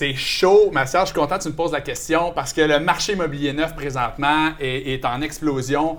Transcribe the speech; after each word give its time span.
C'est 0.00 0.14
chaud, 0.14 0.70
ma 0.72 0.86
soeur, 0.86 1.02
je 1.02 1.10
suis 1.10 1.14
content 1.14 1.36
que 1.36 1.42
tu 1.42 1.50
me 1.50 1.54
poses 1.54 1.72
la 1.72 1.82
question 1.82 2.32
parce 2.32 2.54
que 2.54 2.62
le 2.62 2.80
marché 2.80 3.12
immobilier 3.12 3.52
neuf 3.52 3.76
présentement 3.76 4.52
est, 4.58 4.94
est 4.94 5.04
en 5.04 5.20
explosion. 5.20 5.98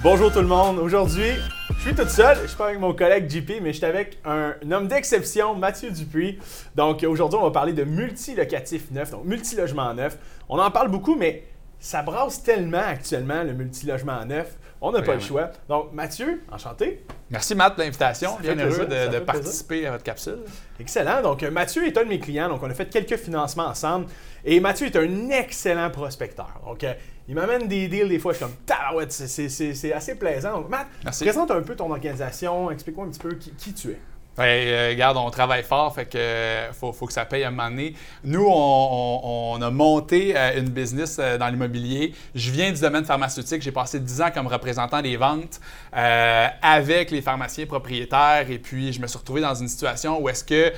Bonjour 0.00 0.30
tout 0.32 0.38
le 0.38 0.46
monde. 0.46 0.78
Aujourd'hui, 0.78 1.32
je 1.78 1.82
suis 1.84 1.94
toute 1.94 2.10
seule. 2.10 2.38
Je 2.42 2.48
suis 2.48 2.56
pas 2.56 2.66
avec 2.66 2.80
mon 2.80 2.92
collègue 2.92 3.30
JP, 3.30 3.60
mais 3.62 3.72
je 3.72 3.78
suis 3.78 3.86
avec 3.86 4.18
un, 4.24 4.54
homme 4.70 4.88
d'exception, 4.88 5.54
Mathieu 5.54 5.90
Dupuis. 5.90 6.38
Donc 6.74 7.04
aujourd'hui, 7.04 7.38
on 7.40 7.44
va 7.44 7.50
parler 7.50 7.72
de 7.72 7.84
multilocatif 7.84 8.90
neuf, 8.90 9.12
donc 9.12 9.24
multilogement 9.24 9.94
neuf. 9.94 10.18
On 10.48 10.58
en 10.58 10.70
parle 10.70 10.88
beaucoup, 10.88 11.14
mais 11.14 11.44
ça 11.78 12.02
brasse 12.02 12.42
tellement 12.42 12.78
actuellement 12.78 13.44
le 13.44 13.52
multilogement 13.52 14.24
neuf. 14.24 14.56
On 14.80 14.92
n'a 14.92 15.02
pas 15.02 15.14
le 15.14 15.20
choix. 15.20 15.50
Donc 15.68 15.92
Mathieu, 15.92 16.42
enchanté. 16.52 17.04
Merci 17.30 17.54
Matt 17.54 17.76
de 17.76 17.82
l'invitation. 17.82 18.36
Bien 18.40 18.56
heureux 18.56 18.86
de, 18.86 19.12
de 19.12 19.18
participer 19.18 19.86
à 19.86 19.92
votre 19.92 20.04
capsule. 20.04 20.38
Excellent. 20.78 21.22
Donc 21.22 21.42
Mathieu 21.42 21.86
est 21.86 21.96
un 21.96 22.04
de 22.04 22.08
mes 22.08 22.20
clients. 22.20 22.48
Donc 22.48 22.62
on 22.62 22.70
a 22.70 22.74
fait 22.74 22.88
quelques 22.88 23.16
financements 23.16 23.66
ensemble. 23.66 24.06
Et 24.44 24.60
Mathieu 24.60 24.86
est 24.86 24.96
un 24.96 25.30
excellent 25.30 25.90
prospecteur. 25.90 26.60
Donc 26.64 26.84
il 27.28 27.34
m'amène 27.34 27.68
des 27.68 27.88
deals 27.88 28.08
des 28.08 28.18
fois, 28.18 28.32
je 28.32 28.38
suis 28.38 28.46
comme, 28.46 28.54
ouais, 28.94 29.06
c'est 29.08 29.92
assez 29.92 30.14
plaisant. 30.14 30.58
Donc, 30.58 30.68
Matt, 30.68 30.88
présente 31.20 31.50
un 31.50 31.62
peu 31.62 31.74
ton 31.74 31.90
organisation, 31.90 32.70
explique-moi 32.70 33.06
un 33.06 33.10
petit 33.10 33.20
peu 33.20 33.34
qui 33.34 33.72
tu 33.72 33.90
es. 33.90 33.98
Euh, 34.38 34.90
regarde, 34.90 35.16
on 35.16 35.30
travaille 35.30 35.62
fort, 35.62 35.94
fait 35.94 36.06
que 36.06 36.18
euh, 36.18 36.72
faut, 36.72 36.92
que 36.92 37.12
ça 37.12 37.24
paye 37.24 37.44
à 37.44 37.48
un 37.48 37.50
moment 37.50 37.70
donné. 37.70 37.94
Nous, 38.24 38.46
on, 38.46 39.58
a 39.60 39.70
monté 39.70 40.34
euh, 40.36 40.58
une 40.58 40.68
business 40.68 41.18
dans 41.18 41.48
l'immobilier. 41.48 42.14
Je 42.34 42.50
viens 42.50 42.70
du 42.70 42.80
domaine 42.80 43.04
pharmaceutique. 43.04 43.62
J'ai 43.62 43.72
passé 43.72 43.98
10 43.98 44.22
ans 44.22 44.30
comme 44.32 44.46
représentant 44.46 45.02
des 45.02 45.16
ventes 45.16 45.60
avec 45.92 47.10
les 47.10 47.22
pharmaciens 47.22 47.66
propriétaires. 47.66 48.50
Et 48.50 48.58
puis, 48.58 48.92
je 48.92 49.00
me 49.00 49.06
suis 49.06 49.18
retrouvé 49.18 49.40
dans 49.40 49.54
une 49.54 49.68
situation 49.68 50.20
où 50.20 50.28
est-ce 50.28 50.44
que 50.44 50.72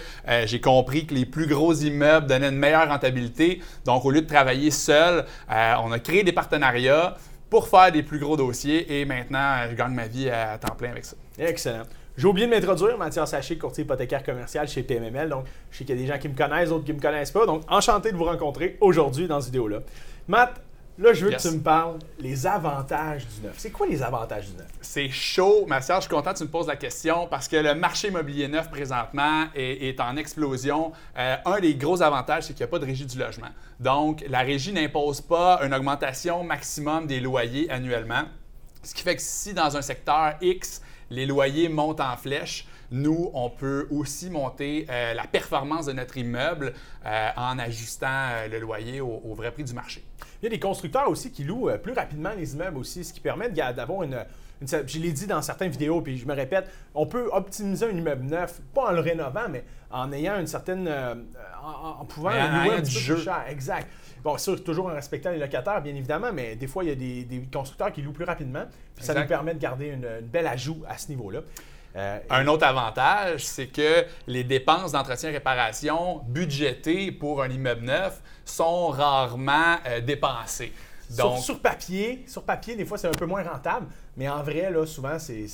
j'ai 0.47 0.61
compris 0.61 1.07
que 1.07 1.15
les 1.15 1.27
plus 1.27 1.47
gros 1.47 1.75
immeubles 1.75 2.27
donnaient 2.27 2.49
une 2.49 2.57
meilleure 2.57 2.89
rentabilité. 2.89 3.61
Donc, 3.85 4.05
au 4.05 4.11
lieu 4.11 4.23
de 4.23 4.27
travailler 4.27 4.71
seul, 4.71 5.27
on 5.49 5.93
a 5.93 5.99
créé 5.99 6.23
des 6.23 6.33
partenariats 6.33 7.17
pour 7.51 7.69
faire 7.69 7.93
des 7.93 8.03
plus 8.03 8.19
gros 8.19 8.37
dossiers. 8.37 9.01
Et 9.01 9.05
maintenant, 9.05 9.57
je 9.69 9.75
gagne 9.75 9.93
ma 9.93 10.07
vie 10.07 10.31
à 10.31 10.57
temps 10.57 10.75
plein 10.75 10.91
avec 10.91 11.05
ça. 11.05 11.17
Excellent. 11.39 11.83
J'ai 12.17 12.27
oublié 12.27 12.47
de 12.47 12.53
m'introduire, 12.53 12.99
Mathias 12.99 13.31
Saché, 13.31 13.57
courtier 13.59 13.85
hypothécaire 13.85 14.23
commercial 14.23 14.69
chez 14.69 14.83
PMML. 14.83 15.29
Donc, 15.29 15.47
je 15.71 15.79
sais 15.79 15.85
qu'il 15.85 15.97
y 15.97 15.99
a 15.99 16.03
des 16.03 16.09
gens 16.13 16.19
qui 16.19 16.29
me 16.29 16.37
connaissent, 16.37 16.69
d'autres 16.69 16.85
qui 16.85 16.93
ne 16.93 16.97
me 16.97 17.03
connaissent 17.03 17.31
pas. 17.31 17.47
Donc, 17.47 17.63
enchanté 17.69 18.13
de 18.13 18.17
vous 18.17 18.25
rencontrer 18.25 18.77
aujourd'hui 18.81 19.27
dans 19.27 19.41
cette 19.41 19.53
vidéo-là. 19.53 19.79
Matt, 20.29 20.61
là, 21.01 21.13
je 21.13 21.25
veux 21.25 21.33
que 21.33 21.41
tu 21.41 21.51
me 21.51 21.61
parles 21.61 21.99
les 22.19 22.47
avantages 22.47 23.27
du 23.27 23.47
neuf. 23.47 23.55
C'est 23.57 23.71
quoi 23.71 23.87
les 23.87 24.03
avantages 24.03 24.47
du 24.47 24.57
neuf? 24.57 24.69
C'est 24.81 25.09
chaud, 25.09 25.65
Mathias. 25.67 25.99
Je 25.99 26.01
suis 26.03 26.11
content 26.11 26.33
que 26.33 26.39
tu 26.39 26.45
me 26.45 26.49
poses 26.49 26.67
la 26.67 26.77
question 26.77 27.27
parce 27.27 27.49
que 27.49 27.57
le 27.57 27.75
marché 27.75 28.09
immobilier 28.09 28.49
neuf 28.49 28.71
présentement 28.71 29.47
est, 29.55 29.99
en 30.01 30.17
explosion. 30.17 30.93
Euh, 31.19 31.37
un 31.45 31.61
des 31.61 31.75
gros 31.75 32.03
avantages, 32.03 32.45
c'est 32.45 32.53
qu'il 32.53 32.65
n'y 32.65 32.69
a 32.69 32.71
pas 32.71 32.79
de 32.79 32.87
régie 32.87 33.07
du 33.07 33.19
logement. 33.19 33.51
Donc, 33.79 34.25
la 34.29 34.41
régie 34.41 34.73
n'impose 34.73 35.21
pas 35.21 35.61
une 35.65 35.75
augmentation 35.75 36.45
maximum 36.45 37.07
des 37.07 37.21
loyers 37.21 37.71
annuellement. 37.71 38.23
Ce 38.83 38.95
qui 38.95 39.03
fait 39.03 39.17
que 39.17 39.23
si 39.23 39.53
dans 39.53 39.77
un 39.77 39.83
secteur 39.83 40.35
X, 40.41 40.83
les 41.11 41.27
loyers 41.27 41.69
montent 41.69 42.01
en 42.01 42.17
flèche, 42.17 42.67
nous, 42.93 43.31
on 43.35 43.51
peut 43.51 43.87
aussi 43.91 44.31
monter 44.31 44.87
euh, 44.91 45.15
la 45.15 45.25
performance 45.25 45.87
de 45.87 45.93
notre 45.93 46.17
immeuble 46.17 46.73
euh, 47.07 47.29
en 47.37 47.59
ajustant 47.59 48.07
euh, 48.09 48.49
le 48.49 48.59
loyer 48.59 49.01
au, 49.01 49.33
vrai 49.35 49.53
prix 49.53 49.63
du 49.63 49.75
marché. 49.75 50.05
Il 50.43 50.45
y 50.45 50.47
a 50.47 50.51
des 50.51 50.59
constructeurs 50.59 51.09
aussi 51.09 51.31
qui 51.31 51.45
louent 51.45 51.71
plus 51.83 51.93
rapidement 51.93 52.31
les 52.37 52.55
immeubles 52.55 52.79
aussi, 52.79 53.05
ce 53.05 53.13
qui 53.13 53.21
permet 53.21 53.49
d'avoir 53.51 54.03
une, 54.03 54.25
je 54.61 54.99
l'ai 54.99 55.13
dit 55.13 55.27
dans 55.27 55.41
certaines 55.43 55.71
vidéos, 55.71 56.01
puis 56.01 56.19
je 56.19 56.27
me 56.27 56.35
répète, 56.35 56.69
on 56.95 57.07
peut 57.07 57.29
optimiser 57.31 57.87
un 57.87 57.97
immeuble 57.97 58.25
neuf, 58.25 58.61
pas 58.75 58.89
en 58.89 58.93
le 58.93 59.01
rénovant, 59.01 59.49
mais 59.49 59.65
en 59.91 60.11
ayant 60.13 60.41
une 60.41 60.47
certaine. 60.47 60.89
en, 61.63 62.05
pouvant 62.07 62.31
louer 62.31 62.75
un 62.75 62.81
petit 62.81 63.07
peu 63.07 63.15
plus 63.15 63.25
cher. 63.25 63.45
Exact. 63.49 63.87
Bon, 64.23 64.37
sûr, 64.37 64.63
toujours 64.63 64.87
en 64.87 64.95
respectant 64.95 65.31
les 65.31 65.39
locataires, 65.39 65.81
bien 65.81 65.95
évidemment, 65.95 66.33
mais 66.33 66.57
des 66.57 66.67
fois, 66.67 66.85
il 66.85 66.91
y 66.91 66.93
a 66.93 66.95
des, 66.95 67.43
constructeurs 67.53 67.93
qui 67.93 68.03
louent 68.03 68.13
plus 68.13 68.25
rapidement. 68.25 68.65
Puis 68.95 69.05
ça 69.05 69.15
nous 69.15 69.27
permet 69.27 69.55
de 69.55 69.59
garder 69.61 69.87
une, 69.89 70.21
belle 70.23 70.47
ajout 70.47 70.83
à 70.89 70.99
ce 70.99 71.09
niveau-là. 71.09 71.41
Euh, 71.97 72.19
un 72.31 72.47
autre 72.47 72.65
avantage, 72.65 73.45
c'est 73.45 73.67
que 73.67 74.05
les 74.29 74.45
dépenses 74.45 74.93
d'entretien 74.93 75.31
et 75.31 75.33
réparation 75.33 76.21
budgétées 76.29 77.11
pour 77.11 77.43
un 77.43 77.49
immeuble 77.49 77.85
neuf 77.85 78.21
sont 78.45 78.89
rarement 78.89 79.77
euh, 79.87 80.01
dépensées. 80.01 80.73
Donc, 81.17 81.39
sur, 81.39 81.61
papier, 81.61 82.25
sur 82.27 82.43
papier, 82.45 82.77
des 82.77 82.85
fois, 82.85 82.97
c'est 82.97 83.09
un 83.09 83.13
peu 83.13 83.27
moins 83.27 83.43
rentable, 83.43 83.87
mais 84.17 84.29
en 84.29 84.43
vrai, 84.43 84.71
là, 84.71 84.87
souvent, 84.87 85.17
il 85.29 85.49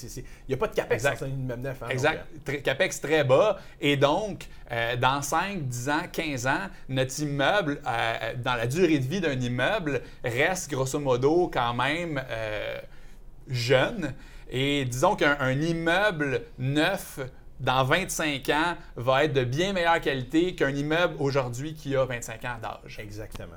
n'y 0.48 0.54
a 0.54 0.56
pas 0.56 0.68
de 0.68 0.74
capex 0.74 1.02
dans 1.02 1.24
un 1.24 1.28
immeuble 1.28 1.62
neuf. 1.62 1.82
Hein, 1.82 1.88
exact. 1.88 2.26
Euh, 2.48 2.60
capex 2.60 3.00
très 3.00 3.24
bas. 3.24 3.58
Et 3.80 3.96
donc, 3.96 4.46
euh, 4.70 4.96
dans 4.96 5.22
5, 5.22 5.66
10 5.66 5.88
ans, 5.88 6.02
15 6.12 6.46
ans, 6.46 6.66
notre 6.88 7.18
immeuble, 7.20 7.80
euh, 7.86 8.34
dans 8.36 8.54
la 8.54 8.66
durée 8.66 8.98
de 8.98 9.06
vie 9.06 9.20
d'un 9.20 9.38
immeuble, 9.38 10.02
reste 10.22 10.70
grosso 10.70 10.98
modo 10.98 11.50
quand 11.52 11.74
même 11.74 12.22
jeune. 13.48 14.14
Et 14.50 14.84
disons 14.84 15.16
qu'un 15.16 15.52
immeuble 15.52 16.42
neuf 16.58 17.20
dans 17.60 17.84
25 17.84 18.48
ans 18.50 18.76
va 18.96 19.24
être 19.24 19.32
de 19.32 19.44
bien 19.44 19.72
meilleure 19.72 20.00
qualité 20.00 20.54
qu'un 20.54 20.74
immeuble 20.74 21.14
aujourd'hui 21.18 21.74
qui 21.74 21.96
a 21.96 22.04
25 22.04 22.44
ans 22.44 22.58
d'âge. 22.60 22.98
Exactement. 22.98 23.56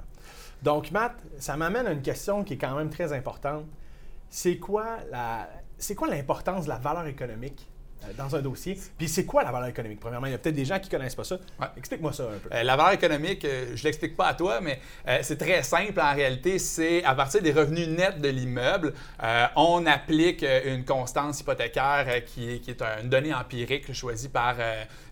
Donc, 0.64 0.92
Matt, 0.92 1.16
ça 1.38 1.56
m'amène 1.56 1.88
à 1.88 1.92
une 1.92 2.02
question 2.02 2.44
qui 2.44 2.54
est 2.54 2.58
quand 2.58 2.76
même 2.76 2.90
très 2.90 3.14
importante. 3.14 3.66
C'est 4.30 4.58
quoi 4.58 4.98
l'importance 6.10 6.66
de 6.66 6.70
la 6.70 6.78
valeur 6.78 7.08
économique 7.08 7.69
dans 8.18 8.36
un 8.36 8.42
dossier. 8.42 8.78
Puis 8.98 9.08
c'est 9.08 9.26
quoi 9.26 9.44
la 9.44 9.52
valeur 9.52 9.70
économique? 9.70 10.00
Premièrement, 10.00 10.28
il 10.28 10.32
y 10.32 10.36
a 10.36 10.38
peut-être 10.38 10.56
des 10.56 10.66
gens 10.66 10.80
qui 10.80 10.88
ne 10.88 10.98
connaissent 10.98 11.16
pas 11.16 11.24
ça. 11.24 11.38
Explique-moi 11.78 12.14
ça 12.14 12.24
un 12.24 12.38
peu. 12.38 12.50
Euh, 12.54 12.64
la 12.64 12.76
valeur 12.76 12.94
économique, 12.94 13.46
euh, 13.46 13.72
je 13.76 13.82
ne 13.82 13.84
l'explique 13.86 14.16
pas 14.16 14.28
à 14.28 14.34
toi, 14.34 14.62
mais 14.62 14.80
c'est 15.22 15.38
très 15.38 15.64
simple 15.64 16.00
en 16.00 16.14
réalité. 16.14 16.60
C'est 16.60 17.04
à 17.04 17.16
partir 17.16 17.42
des 17.42 17.52
revenus 17.52 17.88
nets 17.88 18.20
de 18.20 18.30
l'immeuble, 18.30 18.94
on 19.56 19.86
applique 19.86 20.46
une 20.66 20.86
constance 20.86 21.42
hypothécaire 21.42 22.24
qui, 22.26 22.52
est, 22.52 22.60
qui, 22.60 22.72
est, 22.72 22.82
une 23.02 23.10
donnée 23.10 23.34
empirique 23.34 23.92
choisie 23.94 24.30
par 24.30 24.56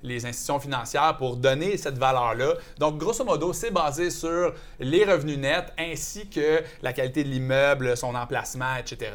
les 0.04 0.26
institutions 0.26 0.60
financières 0.60 1.18
pour 1.18 1.38
donner 1.38 1.78
cette 1.78 1.98
valeur-là. 1.98 2.54
Donc, 2.78 2.98
grosso 2.98 3.24
modo, 3.24 3.54
c'est 3.54 3.72
basé 3.72 4.10
sur 4.10 4.54
les 4.80 5.06
revenus 5.06 5.38
nets 5.38 5.74
ainsi 5.78 6.28
que 6.30 6.64
la 6.82 6.94
qualité 6.94 7.24
de 7.24 7.30
l'immeuble, 7.30 7.98
son 7.98 8.16
emplacement, 8.16 8.76
etc. 8.78 9.12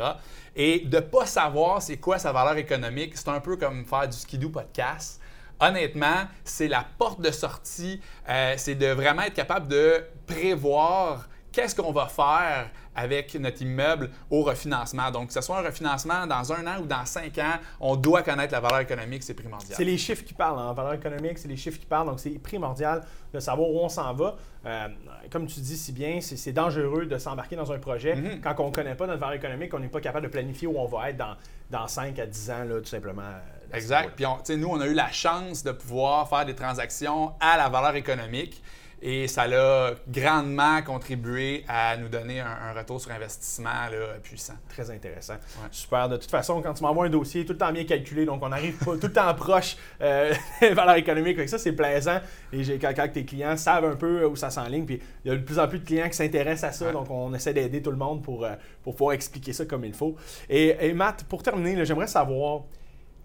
Et 0.55 0.81
de 0.81 0.97
ne 0.97 1.01
pas 1.01 1.27
savoir 1.27 1.81
c'est 1.81 1.97
quoi 1.97 2.19
sa 2.19 2.33
valeur 2.33 2.57
économique, 2.57 3.17
c'est 3.17 3.29
un 3.29 3.41
peu 3.41 3.57
comme 3.57 3.85
faire 3.85 4.09
du 4.09 4.17
skidoo 4.17 4.51
podcast. 4.51 5.21
Honnêtement, 5.61 6.27
c'est 6.45 6.69
la 6.69 6.85
porte 6.99 7.21
de 7.21 7.31
sortie, 7.31 8.01
euh, 8.29 8.55
c'est 8.57 8.75
de 8.75 8.89
vraiment 8.89 9.23
être 9.23 9.35
capable 9.35 9.69
de 9.69 10.05
prévoir 10.27 11.29
qu'est-ce 11.53 11.75
qu'on 11.75 11.93
va 11.93 12.07
faire 12.07 12.71
avec 12.95 13.35
notre 13.35 13.63
immeuble 13.63 14.11
au 14.31 14.43
refinancement? 14.43 15.11
Donc, 15.11 15.29
que 15.29 15.33
ce 15.33 15.41
soit 15.41 15.59
un 15.59 15.63
refinancement 15.63 16.27
dans 16.27 16.53
un 16.53 16.67
an 16.67 16.81
ou 16.81 16.87
dans 16.87 17.05
cinq 17.05 17.39
ans, 17.39 17.59
on 17.81 17.97
doit 17.97 18.23
connaître 18.23 18.53
la 18.53 18.61
valeur 18.61 18.81
économique, 18.81 19.23
c'est 19.23 19.35
primordial. 19.35 19.75
C'est 19.77 19.85
les 19.85 19.99
chiffres 19.99 20.25
qui 20.25 20.35
parlent. 20.35 20.59
En 20.59 20.71
hein. 20.71 20.73
valeur 20.73 20.95
économique, 20.95 21.39
c'est 21.39 21.49
les 21.49 21.57
chiffres 21.57 21.79
qui 21.79 21.87
parlent. 21.87 22.09
Donc, 22.09 22.21
c'est 22.21 22.31
primordial 22.39 23.03
de 23.33 23.41
savoir 23.41 23.69
où 23.69 23.79
on 23.79 23.89
s'en 23.89 24.13
va. 24.15 24.37
Euh, 24.65 24.89
comme 25.31 25.47
tu 25.47 25.61
dis 25.61 25.77
si 25.77 25.93
bien, 25.93 26.21
c'est 26.21 26.53
dangereux 26.53 27.07
de 27.07 27.19
s'embarquer 27.19 27.57
dans 27.57 27.71
un 27.73 27.79
projet 27.79 28.15
mm-hmm. 28.15 28.41
quand 28.41 28.55
on 28.61 28.69
ne 28.69 28.75
connaît 28.75 28.95
pas 28.95 29.07
notre 29.07 29.21
valeur 29.21 29.37
économique, 29.37 29.75
on 29.75 29.79
n'est 29.79 29.89
pas 29.89 30.01
capable 30.01 30.27
de 30.27 30.31
planifier 30.31 30.69
où 30.69 30.79
on 30.79 30.87
va 30.87 31.11
être 31.11 31.17
dans, 31.17 31.37
dans 31.71 31.87
5 31.87 32.19
à 32.19 32.27
10 32.27 32.51
ans, 32.51 32.65
là, 32.65 32.81
tout 32.81 32.87
simplement. 32.87 33.23
Exact. 33.73 34.13
Puis, 34.15 34.57
nous, 34.57 34.69
on 34.69 34.81
a 34.81 34.87
eu 34.87 34.95
la 34.95 35.11
chance 35.11 35.65
de 35.65 35.73
pouvoir 35.73 36.29
faire 36.29 36.45
des 36.45 36.55
transactions 36.55 37.33
à 37.41 37.57
la 37.57 37.69
valeur 37.69 37.97
économique. 37.97 38.63
Et 39.05 39.27
ça 39.27 39.43
a 39.43 39.95
grandement 40.09 40.81
contribué 40.83 41.65
à 41.67 41.97
nous 41.97 42.09
donner 42.09 42.39
un, 42.39 42.73
retour 42.73 43.01
sur 43.01 43.11
investissement 43.11 43.71
puissant. 44.23 44.55
Très 44.69 44.89
intéressant. 44.93 45.35
Super. 45.73 46.09
De 46.09 46.17
toute 46.17 46.31
façon, 46.31 46.63
quand 46.63 46.73
tu 46.73 46.85
m'envoies 46.85 47.07
un 47.07 47.11
dossier, 47.11 47.45
tout 47.45 47.53
le 47.53 47.59
temps 47.59 47.73
bien 47.73 47.85
calculé, 47.85 48.25
donc 48.25 48.41
on 48.43 48.53
arrive 48.53 48.79
tout 48.85 48.93
le 48.93 49.13
temps 49.13 49.35
proche 49.35 49.77
euh, 50.01 50.33
des 50.61 50.71
valeurs 50.71 50.95
économiques. 50.95 51.49
ça, 51.49 51.59
c'est 51.59 51.73
plaisant. 51.73 52.21
Et 52.53 52.63
quand, 52.79 52.93
quand, 52.95 53.09
tes 53.13 53.25
clients 53.25 53.57
savent 53.57 53.87
un 53.87 53.97
peu 53.97 54.25
où 54.25 54.37
ça 54.37 54.51
s'enligne, 54.51 54.87
puis 54.87 55.01
il 55.25 55.29
y 55.29 55.35
a 55.35 55.37
de 55.37 55.43
plus 55.43 55.59
en 55.59 55.67
plus 55.67 55.81
de 55.81 55.85
clients 55.85 56.09
qui 56.09 56.17
s'intéressent 56.17 56.71
à 56.71 56.73
ça, 56.73 56.93
donc 56.93 57.11
on 57.11 57.35
essaie 57.35 57.53
d'aider 57.53 57.83
tout 57.83 57.91
le 57.91 57.97
monde 57.97 58.23
pour, 58.23 58.45
euh, 58.45 58.55
pour 58.85 58.95
pouvoir 58.95 59.15
expliquer 59.15 59.53
ça 59.53 59.65
comme 59.65 59.85
il 59.85 59.95
faut. 59.95 60.15
Et, 60.49 60.93
Matt, 60.93 61.25
pour 61.25 61.43
terminer, 61.43 61.85
j'aimerais 61.85 62.07
savoir 62.07 62.63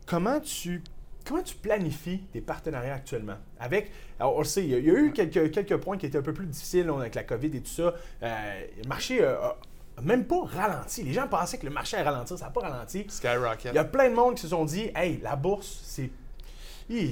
comment 0.08 0.40
tu 0.40 0.82
comment 1.28 1.44
tu 1.44 1.56
planifies 1.56 2.20
tes 2.32 2.42
partenariats 2.42 2.96
actuellement? 2.96 3.38
Avec, 3.60 3.92
on 4.20 4.40
le 4.40 4.46
sait, 4.46 4.64
il 4.64 4.70
y 4.70 4.76
a, 4.76 4.78
eu 4.80 5.12
quelques, 5.12 5.52
quelques 5.52 5.78
points 5.78 5.98
qui 5.98 6.06
étaient 6.06 6.18
un 6.18 6.24
peu 6.24 6.34
plus 6.34 6.46
difficiles 6.46 6.90
avec 6.90 7.16
la 7.16 7.24
COVID 7.24 7.56
et 7.56 7.62
tout 7.62 7.72
ça. 7.72 7.94
Euh, 8.24 8.62
le 8.82 8.88
marché 8.88 9.20
n'a 9.22 9.56
même 10.02 10.26
pas 10.26 10.44
ralenti. 10.44 11.04
Les 11.04 11.14
gens 11.14 11.28
pensaient 11.28 11.58
que 11.58 11.66
le 11.66 11.74
marché 11.74 11.98
allait 11.98 12.10
ralentir, 12.10 12.38
ça 12.38 12.46
n'a 12.46 12.52
pas 12.52 12.62
ralenti. 12.62 13.06
Skyrocket. 13.08 13.74
Il 13.74 13.76
y 13.76 13.80
a 13.80 13.84
plein 13.84 14.10
de 14.10 14.16
monde 14.16 14.36
qui 14.36 14.42
se 14.44 14.50
sont 14.50 14.66
dit, 14.66 14.90
hey, 14.96 15.20
la 15.22 15.36
bourse, 15.36 15.82
c'est 15.84 16.10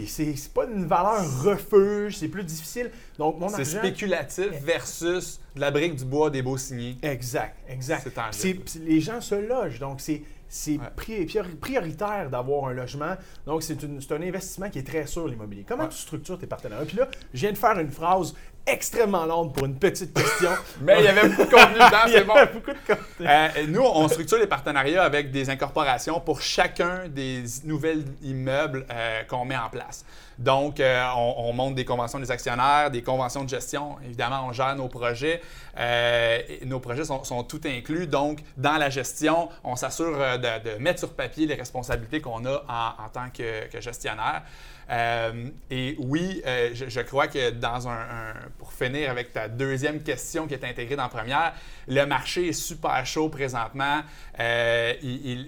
c'est 0.08 0.54
pas 0.54 0.66
une 0.66 0.86
valeur 0.86 1.44
refuge, 1.44 2.18
c'est 2.18 2.30
plus 2.30 2.44
difficile. 2.44 2.92
Donc, 3.18 3.40
mon 3.40 3.50
C'est 3.50 3.66
spéculatif 3.66 4.48
versus 4.64 5.40
de 5.56 5.60
la 5.60 5.72
brique 5.72 5.96
du 5.96 6.06
bois 6.06 6.30
des 6.30 6.42
beaux 6.42 6.58
signés. 6.58 6.98
Exact, 7.02 7.58
exact. 7.68 8.08
C'est- 8.32 8.76
les 8.80 9.02
gens 9.02 9.20
se 9.20 9.36
logent, 9.36 9.80
donc 9.80 10.00
c'est 10.00 10.22
c'est 10.48 10.78
Ouais. 10.80 11.46
prioritaire 11.62 12.30
d'avoir 12.30 12.68
un 12.70 12.74
logement. 12.74 13.16
Donc, 13.46 13.64
c'est 13.64 14.12
un 14.12 14.22
investissement 14.22 14.70
qui 14.70 14.80
est 14.80 14.84
très 14.88 15.06
sûr, 15.08 15.28
l'immobilier. 15.28 15.66
Comment 15.68 15.84
Ouais. 15.84 15.90
tu 15.90 15.98
structures 15.98 16.38
tes 16.38 16.48
partenariats? 16.48 16.86
Puis 16.86 16.98
là, 16.98 17.08
je 17.34 17.40
viens 17.42 17.52
de 17.52 17.58
faire 17.58 17.78
une 17.80 17.92
phrase 17.92 18.34
extrêmement 18.68 19.26
longue 19.26 19.54
pour 19.54 19.66
une 19.66 19.78
petite 19.78 20.14
question. 20.14 20.52
Mais 20.82 20.96
il 21.00 21.06
y 21.06 21.08
avait 21.08 21.28
beaucoup 21.30 21.44
de 21.46 21.50
contenu 21.56 21.74
dedans, 21.76 21.98
Il 22.08 22.12
y 22.12 22.14
c'est 22.14 22.24
bon. 22.24 22.34
beaucoup 22.54 22.72
de 22.72 22.78
contenu. 22.88 23.28
Euh, 23.28 23.48
nous, 23.68 23.82
on 23.84 24.08
structure 24.08 24.38
les 24.40 24.48
partenariats 24.48 25.04
avec 25.04 25.32
des 25.32 25.50
incorporations 25.50 26.20
pour 26.20 26.42
chacun 26.42 27.08
des 27.08 27.44
nouvelles 27.64 28.04
immeubles 28.24 28.86
euh, 28.92 29.24
qu'on 29.24 29.46
met 29.46 29.58
en 29.58 29.70
place. 29.70 30.06
Donc, 30.38 30.80
euh, 30.80 31.04
on, 31.16 31.36
on 31.50 31.54
monte 31.54 31.76
des 31.76 31.86
conventions 31.86 32.20
des 32.20 32.30
actionnaires, 32.30 32.92
des 32.92 33.02
conventions 33.02 33.44
de 33.44 33.50
gestion. 33.50 33.96
Évidemment, 34.06 34.48
on 34.48 34.52
gère 34.52 34.76
nos 34.76 34.88
projets. 34.90 35.42
Et 35.78 36.66
nos 36.66 36.80
projets 36.80 37.06
sont, 37.06 37.24
sont 37.24 37.44
tout 37.44 37.62
inclus. 37.66 38.08
Donc, 38.08 38.40
dans 38.58 38.78
la 38.78 38.90
gestion, 38.90 39.50
on 39.64 39.76
s'assure 39.76 40.18
de, 40.18 40.72
de 40.74 40.78
mettre 40.80 41.00
sur 41.00 41.14
papier 41.14 41.46
les 41.46 41.56
responsabilités 41.56 42.22
qu'on 42.22 42.46
a 42.46 42.64
en, 42.68 43.04
en 43.06 43.10
tant 43.10 43.30
que, 43.30 43.68
que 43.70 43.80
gestionnaire. 43.82 44.44
Euh, 44.90 45.48
et 45.72 45.96
oui, 46.00 46.42
euh, 46.46 46.70
je, 46.74 46.88
je 46.90 47.02
crois 47.02 47.28
que 47.28 47.50
dans 47.50 47.88
un, 47.88 47.92
un- 47.94 48.34
pour 48.58 48.74
finir 48.74 49.10
avec 49.10 49.34
ta 49.34 49.48
deuxième 49.48 50.02
question 50.02 50.48
qui 50.48 50.54
est 50.54 50.64
intégrée 50.64 50.96
dans 50.96 51.04
la 51.04 51.10
première, 51.10 51.54
le 51.88 52.06
marché 52.06 52.50
est 52.50 52.54
super 52.54 53.06
chaud 53.06 53.30
présentement. 53.30 54.02
Euh, 54.40 54.94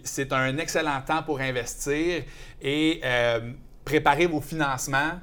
c'est 0.04 0.34
un 0.34 0.58
excellent 0.58 1.02
temps 1.02 1.24
pour 1.24 1.40
investir 1.40 2.24
et 2.62 3.02
euh, 3.04 3.52
préparer 3.86 4.26
vos 4.26 4.42
financements. 4.42 5.20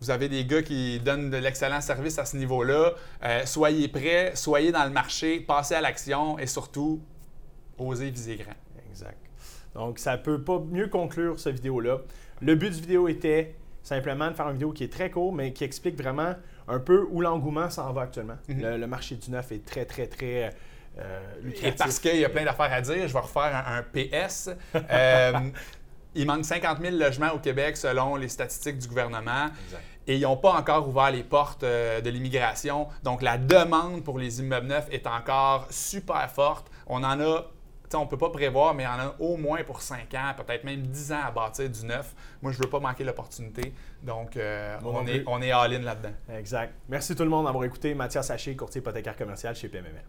Vous 0.00 0.10
avez 0.10 0.28
des 0.28 0.44
gars 0.44 0.62
qui 0.62 1.00
donnent 1.00 1.30
de 1.30 1.38
l'excellent 1.38 1.80
service 1.80 2.18
à 2.18 2.26
ce 2.26 2.36
niveau-là. 2.36 2.92
Euh, 3.24 3.46
soyez 3.46 3.88
prêts, 3.88 4.32
soyez 4.34 4.70
dans 4.70 4.84
le 4.84 4.90
marché, 4.90 5.40
passez 5.40 5.74
à 5.74 5.80
l'action 5.80 6.38
et 6.38 6.46
surtout, 6.46 7.00
osez 7.78 8.10
viser 8.10 8.36
grand. 8.36 8.54
Exact. 8.90 9.18
Donc, 9.74 9.98
ça 9.98 10.18
peut 10.18 10.42
pas 10.42 10.58
mieux 10.58 10.88
conclure 10.88 11.40
cette 11.40 11.54
vidéo-là. 11.54 11.98
Le 12.42 12.54
but 12.54 12.70
du 12.70 12.80
vidéo 12.80 13.08
était 13.08 13.54
simplement 13.86 14.28
de 14.30 14.34
faire 14.34 14.46
une 14.48 14.54
vidéo 14.54 14.72
qui 14.72 14.84
est 14.84 14.92
très 14.92 15.10
courte, 15.10 15.34
mais 15.36 15.52
qui 15.52 15.64
explique 15.64 15.96
vraiment 15.96 16.34
un 16.68 16.78
peu 16.80 17.06
où 17.10 17.20
l'engouement 17.20 17.70
s'en 17.70 17.92
va 17.92 18.02
actuellement. 18.02 18.36
Mhm. 18.48 18.60
le, 18.60 18.76
le 18.78 18.86
marché 18.86 19.14
du 19.16 19.30
neuf 19.30 19.52
est 19.52 19.64
très, 19.64 19.84
très, 19.84 20.06
très 20.08 20.50
euh, 20.98 21.20
Et 21.40 21.44
lucratif. 21.46 21.76
parce 21.76 21.98
qu'il 22.00 22.16
y 22.16 22.24
a 22.24 22.28
plein 22.28 22.44
d'affaires 22.44 22.72
à 22.72 22.80
dire, 22.80 23.06
je 23.06 23.12
vais 23.12 23.20
refaire 23.20 23.54
un, 23.66 23.78
un 23.78 23.82
PS. 23.82 24.50
Euh, 24.90 25.32
il 26.18 26.26
manque 26.26 26.46
50 26.46 26.80
000 26.80 26.96
logements 26.96 27.32
au 27.32 27.38
Québec 27.38 27.76
selon 27.76 28.16
les 28.16 28.28
statistiques 28.28 28.78
du 28.78 28.88
gouvernement. 28.88 29.46
Exact. 29.66 29.82
Et 30.06 30.16
ils 30.16 30.22
n'ont 30.22 30.36
pas 30.38 30.52
encore 30.54 30.88
ouvert 30.88 31.10
les 31.10 31.22
portes 31.22 31.62
euh, 31.62 32.00
de 32.00 32.08
l'immigration. 32.08 32.88
Donc, 33.02 33.20
la 33.22 33.36
demande 33.38 34.02
pour 34.02 34.18
les 34.18 34.40
immeubles 34.40 34.68
neufs 34.68 34.88
est 34.90 35.06
encore 35.06 35.66
super 35.70 36.30
forte. 36.30 36.70
On 36.86 37.04
en 37.04 37.20
a, 37.20 37.44
tu 37.86 37.92
sais, 37.92 37.96
on 37.96 38.04
ne 38.04 38.08
peut 38.10 38.18
pas 38.18 38.30
prévoir, 38.30 38.74
mais 38.74 38.82
il 38.82 38.86
y 38.86 38.88
en 38.88 38.98
a 38.98 39.14
au 39.18 39.36
moins 39.36 39.62
pour 39.64 39.80
5 39.80 40.12
ans, 40.14 40.32
peut-être 40.36 40.64
même 40.64 40.82
10 40.82 41.12
ans 41.12 41.20
à 41.26 41.30
bâtir 41.30 41.70
du 41.70 41.84
neuf. 41.84 42.14
Moi, 42.42 42.52
je 42.52 42.58
ne 42.58 42.64
veux 42.64 42.70
pas 42.70 42.80
manquer 42.80 43.04
l'opportunité. 43.04 43.72
Donc, 44.02 44.36
euh, 44.36 44.76
on, 44.84 45.06
est, 45.06 45.24
on 45.26 45.40
est 45.40 45.52
all-in 45.52 45.80
là-dedans. 45.80 46.14
Exact. 46.36 46.74
Merci 46.88 47.14
tout 47.14 47.22
le 47.22 47.30
monde 47.30 47.46
d'avoir 47.46 47.64
écouté. 47.64 47.94
Mathias 47.94 48.30
Haché, 48.30 48.56
courtier 48.56 48.80
hypothécaire 48.80 49.16
commercial 49.16 49.54
chez 49.54 49.68
PMML. 49.68 50.02